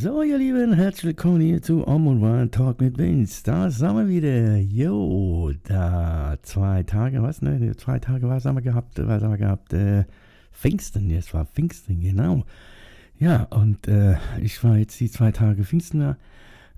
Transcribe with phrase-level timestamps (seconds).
[0.00, 3.42] So, ihr Lieben, herzlich willkommen hier zu Om und One Talk mit Vince.
[3.42, 4.56] Da sind wir wieder.
[4.56, 7.76] Jo, da zwei Tage, was ne?
[7.76, 9.04] Zwei Tage, was haben wir gehabt?
[9.04, 9.72] Was haben wir gehabt?
[9.72, 10.04] Äh,
[10.52, 12.44] Pfingsten, jetzt war Pfingsten, genau.
[13.18, 16.14] Ja, und äh, ich war jetzt die zwei Tage Pfingsten.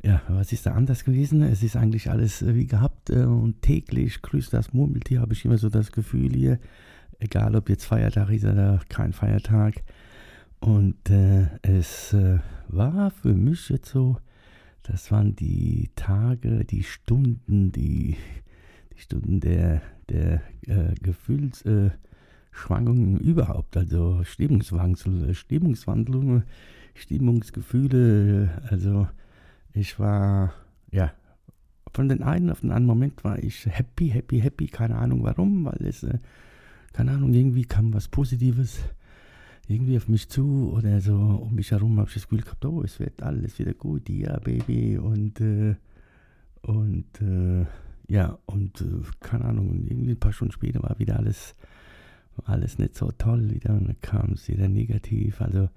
[0.02, 1.42] Ja, was ist da anders gewesen?
[1.42, 5.44] Es ist eigentlich alles äh, wie gehabt äh, und täglich grüßt das Murmeltier, habe ich
[5.44, 6.58] immer so das Gefühl hier.
[7.18, 9.82] Egal, ob jetzt Feiertag ist oder kein Feiertag.
[10.60, 12.38] Und äh, es äh,
[12.68, 14.18] war für mich jetzt so,
[14.82, 18.18] das waren die Tage, die Stunden, die,
[18.94, 19.80] die Stunden der,
[20.10, 26.42] der äh, Gefühlsschwankungen überhaupt, also Stimmungswandel, Stimmungswandlungen,
[26.94, 28.50] Stimmungsgefühle.
[28.68, 29.08] Also
[29.72, 30.52] ich war,
[30.90, 31.10] ja,
[31.94, 35.64] von den einen auf den anderen Moment war ich happy, happy, happy, keine Ahnung warum,
[35.64, 36.18] weil es, äh,
[36.92, 38.80] keine Ahnung, irgendwie kam was Positives
[39.70, 42.82] irgendwie auf mich zu oder so um mich herum habe ich das Gefühl gehabt, oh,
[42.82, 44.98] es wird alles wieder gut, ja, Baby.
[44.98, 45.76] Und, äh,
[46.62, 47.66] und äh,
[48.08, 51.54] ja, und äh, keine Ahnung, irgendwie ein paar Stunden später war wieder alles,
[52.44, 55.68] alles nicht so toll wieder und dann kam es wieder negativ, also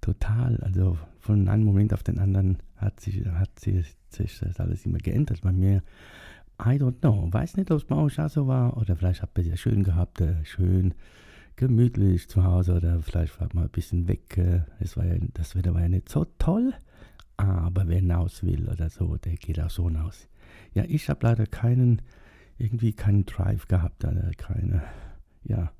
[0.00, 4.84] total, also von einem Moment auf den anderen hat sich, hat sich, sich das alles
[4.86, 5.82] immer geändert bei mir.
[6.60, 9.38] I don't know, weiß nicht, ob es bei euch auch so war oder vielleicht habt
[9.38, 10.94] ihr es ja schön gehabt, äh, schön
[11.56, 14.36] gemütlich zu Hause oder vielleicht mal ein bisschen weg.
[14.38, 16.74] Äh, es war ja, das Wetter war ja nicht so toll,
[17.36, 20.28] aber wer hinaus will oder so, der geht auch so hinaus.
[20.74, 22.02] Ja, ich habe leider keinen,
[22.58, 24.82] irgendwie keinen Drive gehabt, oder keine,
[25.44, 25.72] ja,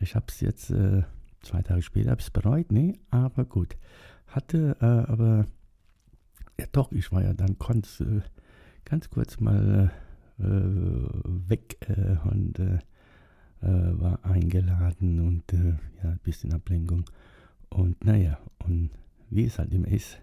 [0.00, 1.02] ich habe es jetzt äh,
[1.42, 3.76] zwei Tage später hab's bereut, nee, aber gut.
[4.26, 5.46] Hatte äh, aber,
[6.58, 8.20] ja doch, ich war ja dann kurz, äh,
[8.84, 9.92] ganz kurz mal
[10.38, 12.58] äh, weg äh, und
[13.62, 17.04] äh, war eingeladen und äh, ja, ein bisschen Ablenkung.
[17.68, 18.90] Und naja, und
[19.30, 20.18] wie es halt immer ist,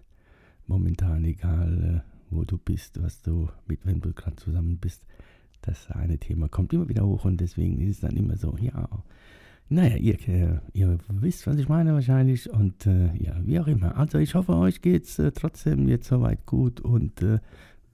[0.68, 5.04] momentan egal, äh, wo du bist, was du, mit wem du gerade zusammen bist,
[5.62, 8.90] das eine Thema kommt immer wieder hoch und deswegen ist es dann immer so, ja,
[9.70, 13.98] naja, ihr, äh, ihr wisst, was ich meine wahrscheinlich und äh, ja, wie auch immer.
[13.98, 17.24] Also ich hoffe, euch geht es äh, trotzdem jetzt soweit gut und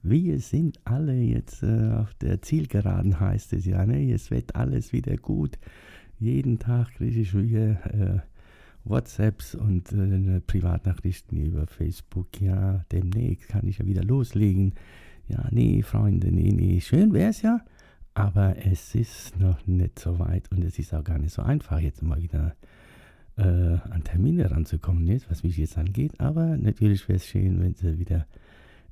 [0.02, 3.84] wir sind alle jetzt äh, auf der Zielgeraden, heißt es ja.
[3.84, 4.12] Ne?
[4.12, 5.58] Es wird alles wieder gut.
[6.18, 8.20] Jeden Tag kriege ich wieder äh,
[8.84, 12.40] WhatsApps und äh, Privatnachrichten über Facebook.
[12.40, 14.74] Ja, demnächst kann ich ja wieder loslegen.
[15.28, 17.60] Ja, nee, Freunde, nee, nee, schön wäre es ja.
[18.14, 21.78] Aber es ist noch nicht so weit und es ist auch gar nicht so einfach,
[21.78, 22.56] jetzt mal wieder
[23.36, 26.18] äh, an Termine ranzukommen, jetzt, was mich jetzt angeht.
[26.18, 28.26] Aber natürlich wäre es schön, wenn sie wieder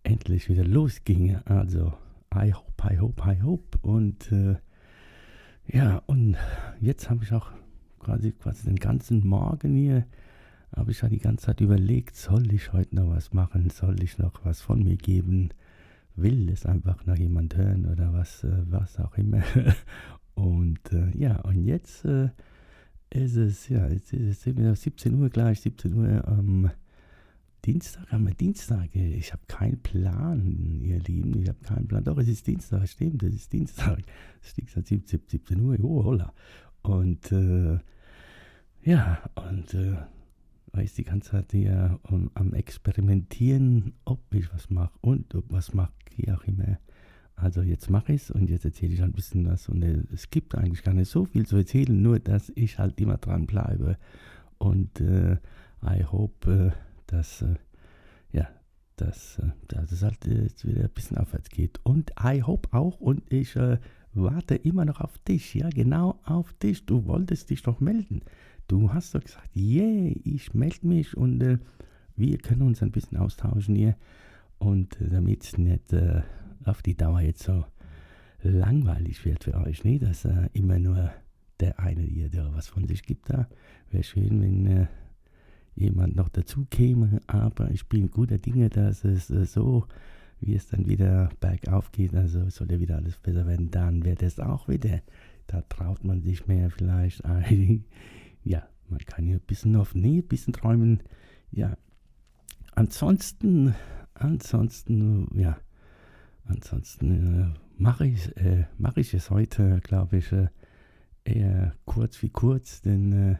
[0.03, 1.36] endlich wieder losging.
[1.44, 1.92] Also,
[2.34, 3.78] I hope, I hope, I hope.
[3.82, 4.56] Und äh,
[5.66, 6.36] ja, und
[6.81, 7.50] jetzt habe ich auch
[7.98, 10.06] quasi, quasi den ganzen Morgen hier,
[10.75, 14.19] habe ich ja die ganze Zeit überlegt, soll ich heute noch was machen, soll ich
[14.19, 15.50] noch was von mir geben,
[16.16, 19.42] will es einfach noch jemand hören oder was, äh, was auch immer.
[20.34, 22.30] und äh, ja, und jetzt äh,
[23.10, 26.70] ist es, ja, jetzt ist es 17 Uhr gleich, 17 Uhr am ähm,
[27.68, 28.96] Dienstag haben wir Dienstag.
[28.96, 31.42] Ich habe keinen Plan, ihr Lieben.
[31.42, 32.02] Ich habe keinen Plan.
[32.02, 33.98] Doch, es ist Dienstag, stimmt, es ist Dienstag.
[34.40, 35.76] Es ist Dienstag 17, 17 Uhr.
[35.82, 36.32] Oh, holla.
[36.80, 37.78] Und äh,
[38.84, 39.96] ja, und äh,
[40.72, 45.74] war die ganze Zeit hier um, am Experimentieren, ob ich was mache und ob was
[45.74, 46.78] mache, wie auch immer.
[47.36, 49.68] Also jetzt mache ich es und jetzt erzähle ich ein bisschen was.
[49.68, 52.98] Und äh, es gibt eigentlich gar nicht so viel zu erzählen, nur dass ich halt
[52.98, 53.98] immer dran bleibe.
[54.56, 55.36] Und äh,
[55.84, 57.56] I hope äh, dass, äh,
[58.32, 58.48] ja,
[58.97, 61.80] dass, äh, dass es halt jetzt wieder ein bisschen aufwärts geht.
[61.84, 63.78] Und I hope auch, und ich äh,
[64.15, 66.86] warte immer noch auf dich, ja, genau auf dich.
[66.86, 68.22] Du wolltest dich doch melden.
[68.66, 71.59] Du hast doch gesagt, yeah, ich melde mich und äh,
[72.16, 73.97] wir können uns ein bisschen austauschen hier.
[74.59, 76.22] Und äh, damit es nicht äh,
[76.65, 77.65] auf die Dauer jetzt so
[78.42, 79.98] langweilig wird für euch, ne?
[79.98, 81.10] dass äh, immer nur
[81.60, 83.48] der eine hier, der was von sich gibt, da
[83.91, 84.88] wäre schön, wenn
[85.78, 89.86] jemand noch dazu käme, aber ich bin guter Dinge, dass es äh, so,
[90.41, 94.22] wie es dann wieder bergauf geht, also soll ja wieder alles besser werden, dann wird
[94.22, 95.01] es auch wieder.
[95.47, 97.22] Da traut man sich mehr vielleicht.
[98.45, 101.03] ja, man kann hier ein bisschen auf nee, ein bisschen träumen.
[101.51, 101.77] Ja,
[102.74, 103.74] ansonsten,
[104.15, 105.59] ansonsten, ja,
[106.45, 110.48] ansonsten äh, mache ich, äh, mach ich es heute, glaube ich, äh,
[111.24, 113.36] eher kurz wie kurz, denn äh,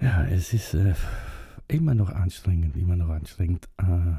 [0.00, 0.94] ja, es ist äh,
[1.68, 3.68] immer noch anstrengend, immer noch anstrengend.
[3.78, 4.14] Äh,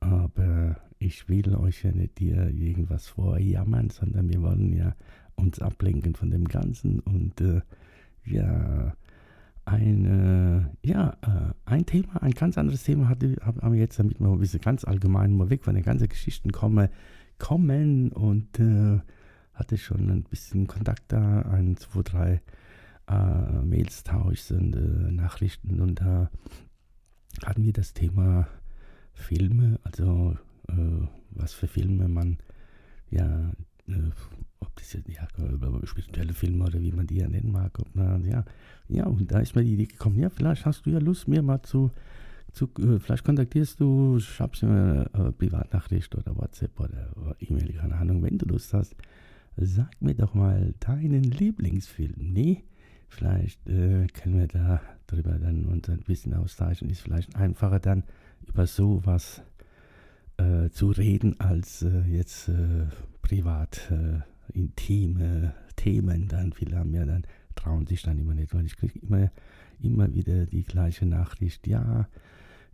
[0.00, 4.94] aber ich will euch ja nicht hier irgendwas vorjammern, sondern wir wollen ja
[5.34, 7.60] uns ablenken von dem Ganzen und äh,
[8.24, 8.94] ja,
[9.64, 10.04] ein,
[10.84, 14.28] äh, ja, äh, ein Thema, ein ganz anderes Thema hatte, haben wir jetzt, damit wir
[14.28, 16.88] ein bisschen ganz allgemein mal weg von den ganzen Geschichten kommen,
[17.38, 19.00] kommen und äh,
[19.54, 22.42] hatte schon ein bisschen Kontakt da, ein, zwei, drei
[23.08, 26.30] äh, Mails tauscht und äh, Nachrichten und da
[27.44, 28.48] hatten wir das Thema
[29.14, 30.36] Filme, also
[30.68, 32.38] äh, was für Filme man
[33.10, 33.52] ja
[34.60, 35.26] ob das jetzt ja,
[35.84, 37.78] spirituelle Filme oder wie man die ja nennen mag.
[37.78, 38.44] Ob man, ja,
[38.88, 41.42] ja, und da ist mir die Idee gekommen, ja, vielleicht hast du ja Lust, mir
[41.42, 41.90] mal zu,
[42.52, 48.22] zu äh, vielleicht kontaktierst du, schreibst mir eine Privatnachricht oder WhatsApp oder E-Mail, keine Ahnung,
[48.22, 48.94] wenn du Lust hast,
[49.56, 52.14] sag mir doch mal deinen Lieblingsfilm.
[52.16, 52.62] Nee,
[53.12, 56.90] vielleicht äh, können wir da drüber dann uns ein bisschen austauschen.
[56.90, 58.04] Ist vielleicht einfacher dann
[58.46, 59.42] über sowas
[60.38, 62.86] äh, zu reden, als äh, jetzt äh,
[63.22, 64.20] privat äh,
[64.58, 66.52] intime Themen dann.
[66.52, 67.24] Viele haben ja dann,
[67.54, 69.30] trauen sich dann immer nicht, weil ich kriege immer,
[69.80, 72.08] immer wieder die gleiche Nachricht, ja,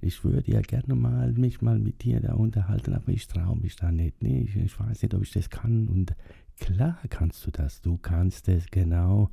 [0.01, 3.75] ich würde ja gerne mal mich mal mit dir da unterhalten, aber ich traue mich
[3.77, 4.23] da nicht.
[4.23, 5.89] Nee, ich, ich, weiß nicht, ob ich das kann.
[5.89, 6.15] Und
[6.61, 7.81] klar kannst du das.
[7.81, 9.31] Du kannst es genau.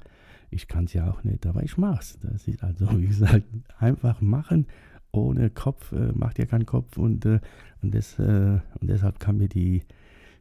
[0.50, 2.18] Ich kann es ja auch nicht, aber ich mach's.
[2.21, 3.44] Das ist also, wie gesagt,
[3.80, 4.68] einfach machen.
[5.12, 7.39] Ohne Kopf äh, macht ja keinen Kopf und, äh,
[7.81, 9.83] und, das, äh, und deshalb kann mir die,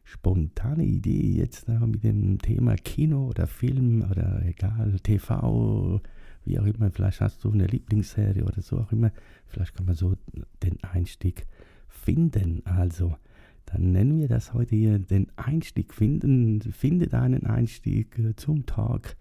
[0.05, 5.99] spontane Idee jetzt da mit dem Thema Kino oder Film oder egal, TV,
[6.45, 9.11] wie auch immer, vielleicht hast du eine Lieblingsserie oder so auch immer,
[9.47, 10.15] vielleicht kann man so
[10.63, 11.47] den Einstieg
[11.89, 12.61] finden.
[12.65, 13.15] Also,
[13.65, 16.61] dann nennen wir das heute hier den Einstieg finden.
[16.61, 19.15] Finde deinen Einstieg äh, zum Talk,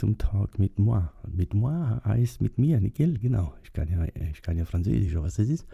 [0.00, 1.10] zum Talk mit moi.
[1.30, 3.52] Mit moi heißt mit mir, Nickel, genau.
[3.62, 5.66] Ich kann ja, ich kann ja Französisch, was das ist.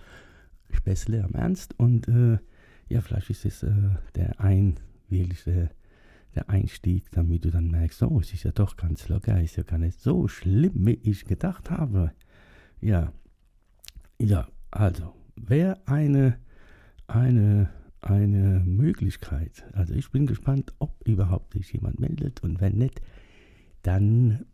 [0.85, 2.39] Bessere am Ernst und äh,
[2.89, 3.71] ja, vielleicht ist es äh,
[4.17, 5.69] der ein, wirklich äh,
[6.35, 9.63] der Einstieg, damit du dann merkst, oh, es ist ja doch ganz locker, ist ja
[9.63, 12.13] gar nicht so schlimm, wie ich gedacht habe.
[12.81, 13.13] Ja,
[14.19, 16.39] ja, also, wäre eine,
[17.07, 17.71] eine,
[18.01, 23.01] eine Möglichkeit, also ich bin gespannt, ob überhaupt sich jemand meldet und wenn nicht,
[23.87, 24.45] dann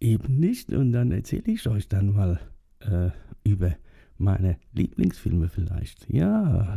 [0.00, 2.40] eben nicht und dann erzähle ich euch dann mal
[2.80, 3.10] äh,
[3.44, 3.76] über
[4.18, 6.08] meine Lieblingsfilme vielleicht.
[6.12, 6.76] Ja,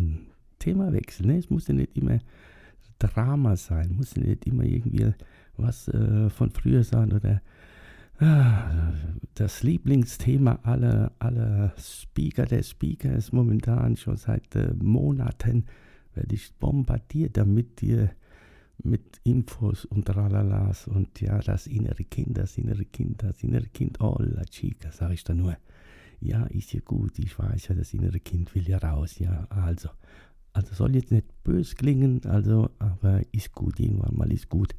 [0.59, 1.25] Themawechsel.
[1.25, 1.37] Ne?
[1.37, 2.19] Es muss ja nicht immer
[2.99, 5.13] Drama sein, muss ja nicht immer irgendwie
[5.57, 7.41] was äh, von früher sein oder
[8.19, 8.93] ah,
[9.35, 15.65] das Lieblingsthema aller, aller Speaker der Speaker ist momentan schon seit äh, Monaten
[16.13, 18.11] werde ich bombardiert damit dir
[18.83, 23.99] mit Infos und Tralalas und ja, das innere Kind, das innere Kind, das innere Kind,
[24.01, 25.57] oh la chica, sage ich da nur.
[26.21, 29.89] Ja, ist ja gut, ich weiß ja, das innere Kind will ja raus, ja, also
[30.53, 34.75] also soll jetzt nicht böse klingen, also, aber ist gut, irgendwann mal ist gut.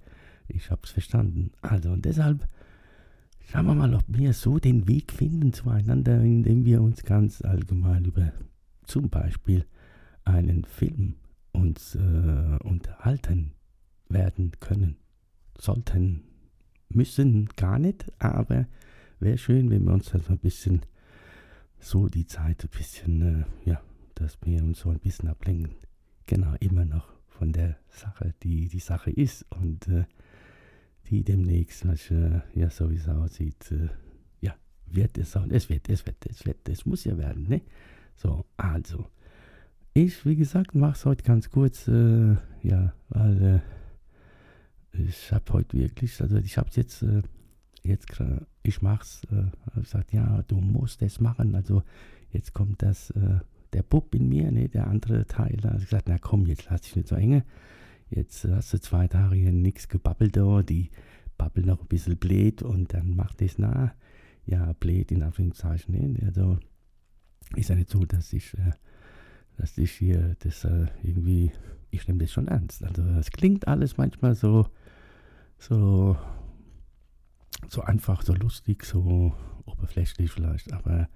[0.49, 1.53] Ich hab's verstanden.
[1.63, 2.47] Also und deshalb
[3.49, 8.05] schauen wir mal, ob wir so den Weg finden zueinander, indem wir uns ganz allgemein
[8.05, 8.33] über
[8.85, 9.65] zum Beispiel
[10.25, 11.15] einen Film
[11.53, 13.53] uns äh, unterhalten
[14.11, 14.97] werden können.
[15.59, 16.25] Sollten,
[16.89, 18.67] müssen gar nicht, aber
[19.19, 20.83] wäre schön, wenn wir uns das ein bisschen
[21.79, 23.81] so die Zeit ein bisschen, äh, ja,
[24.15, 25.75] dass wir uns so ein bisschen ablenken.
[26.27, 30.05] Genau, immer noch von der Sache, die die Sache ist und äh,
[31.09, 33.89] die demnächst, äh, ja, so wie es aussieht, äh,
[34.41, 34.55] ja,
[34.87, 37.63] wird es auch, es wird, es wird, es wird, es muss ja werden, ne?
[38.17, 39.07] So, also,
[39.95, 43.61] ich, wie gesagt, mache es heute ganz kurz, äh, ja, weil äh,
[44.93, 47.23] ich habe heute wirklich, also ich habe es jetzt, äh,
[47.83, 48.09] jetzt,
[48.63, 51.83] ich mache es, äh, gesagt, ja, du musst es machen, also
[52.33, 53.13] jetzt kommt das,
[53.73, 56.83] der Bub in mir, ne, der andere Teil, da hat gesagt, na komm, jetzt lass
[56.83, 57.45] dich nicht so enge.
[58.11, 60.91] Jetzt hast du zwei Tage hier nichts gebabbelt da, die
[61.39, 63.93] babbeln noch ein bisschen blöd und dann macht das nach.
[64.47, 65.95] Ja, blöd in Anführungszeichen.
[65.95, 66.21] Ne?
[66.27, 66.59] Also
[67.55, 68.73] ist ja nicht so, dass ich, äh,
[69.57, 71.53] dass ich hier das äh, irgendwie,
[71.91, 72.83] ich nehme das schon ernst.
[72.83, 74.67] Also es klingt alles manchmal so,
[75.61, 76.17] so,
[77.69, 79.33] so einfach, so lustig, so
[79.67, 81.09] oberflächlich vielleicht, aber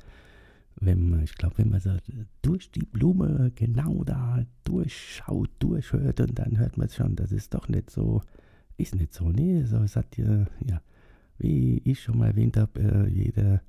[0.76, 1.96] wenn man, ich glaube, wenn man so
[2.42, 7.68] durch die Blume genau da durchschaut, durchhört und dann hört man schon, das ist doch
[7.68, 8.22] nicht so,
[8.76, 10.80] ist nicht so, nee, so es hat ja, ja,
[11.38, 13.62] wie ich schon mal erwähnt habe, äh, jeder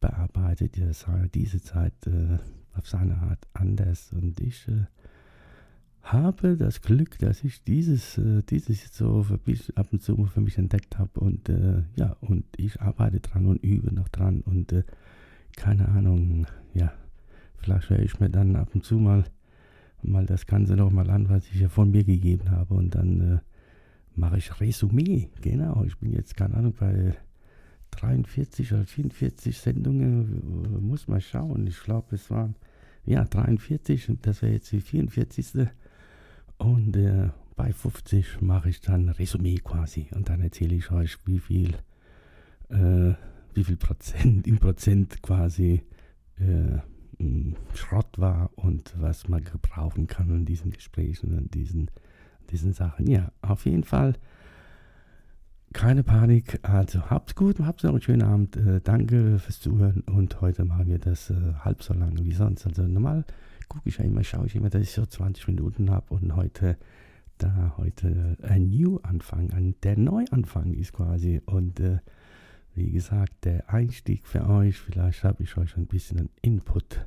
[0.00, 0.90] bearbeitet ja
[1.34, 2.38] diese Zeit äh,
[2.74, 4.12] auf seine Art anders.
[4.12, 4.86] Und ich äh,
[6.12, 10.40] habe das Glück, dass ich dieses, äh, dieses so für mich, ab und zu für
[10.40, 14.72] mich entdeckt habe und äh, ja, und ich arbeite dran und übe noch dran und
[14.72, 14.84] äh,
[15.56, 16.92] keine Ahnung, ja,
[17.56, 19.24] vielleicht höre ich mir dann ab und zu mal,
[20.02, 23.38] mal das Ganze nochmal an, was ich ja von mir gegeben habe und dann äh,
[24.14, 27.14] mache ich Resümee, genau, ich bin jetzt, keine Ahnung, bei
[27.90, 32.54] 43 oder 44 Sendungen, muss mal schauen, ich glaube, es waren,
[33.04, 35.68] ja, 43, das wäre jetzt die 44.
[36.58, 41.38] Und äh, bei 50 mache ich dann Resümee quasi und dann erzähle ich euch, wie
[41.38, 41.74] viel,
[42.68, 43.14] äh,
[43.54, 45.82] wie viel Prozent im Prozent quasi
[46.38, 46.78] äh,
[47.74, 51.90] Schrott war und was man gebrauchen kann in diesen Gesprächen und diesen,
[52.50, 53.06] diesen Sachen.
[53.06, 54.14] Ja, auf jeden Fall
[55.72, 56.58] keine Panik.
[56.62, 58.56] Also habt's gut, habt's noch einen schönen Abend.
[58.56, 62.66] Äh, danke fürs Zuhören und heute machen wir das äh, halb so lange wie sonst.
[62.66, 63.24] Also normal
[63.68, 66.76] gucke ich ja immer, schaue ich immer, dass ich so 20 Minuten habe und heute,
[67.38, 71.40] da heute ein New-Anfang, ein, der Neuanfang ist quasi.
[71.44, 71.98] Und äh,
[72.74, 77.06] wie gesagt, der Einstieg für euch, vielleicht habe ich euch ein bisschen einen Input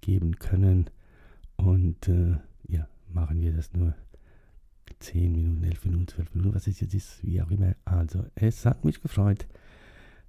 [0.00, 0.90] geben können.
[1.56, 2.36] Und äh,
[2.68, 3.94] ja, machen wir das nur
[5.00, 7.74] 10 Minuten, 11 Minuten, 12 Minuten, was es jetzt ist, wie auch immer.
[7.84, 9.46] Also, es hat mich gefreut,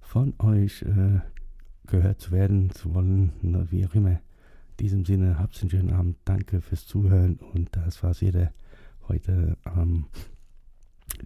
[0.00, 1.20] von euch äh,
[1.86, 3.32] gehört zu werden, zu wollen,
[3.70, 4.20] wie auch immer
[4.80, 6.16] diesem Sinne, habt einen schönen Abend.
[6.24, 7.36] Danke fürs Zuhören.
[7.36, 8.52] Und das war's wieder
[9.08, 10.06] heute am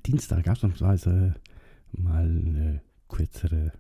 [0.05, 1.35] Dienstag, ausnahmsweise
[1.93, 3.73] mal eine kürzere,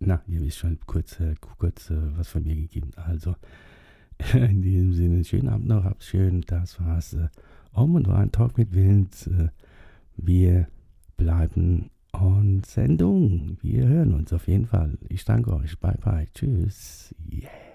[0.00, 1.18] na, ihr wisst schon, kurz,
[1.58, 2.90] kurz was von mir gegeben.
[2.96, 3.36] Also,
[4.32, 6.40] in diesem Sinne, schönen Abend noch, habt's schön.
[6.42, 7.16] Das war's.
[7.72, 9.28] Om und war ein Talk mit Willens.
[10.16, 10.68] Wir
[11.16, 13.58] bleiben on Sendung.
[13.60, 14.96] Wir hören uns auf jeden Fall.
[15.08, 15.78] Ich danke euch.
[15.80, 16.28] Bye bye.
[16.32, 17.14] Tschüss.
[17.30, 17.73] Yeah.